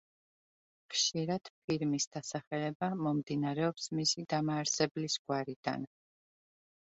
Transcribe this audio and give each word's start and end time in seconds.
ხშირად 0.93 1.49
ფირმის 1.65 2.07
დასახელება 2.15 2.89
მომდინარეობს 3.07 3.91
მისი 3.99 4.25
დამაარსებლის 4.35 5.19
გვარიდან. 5.27 5.85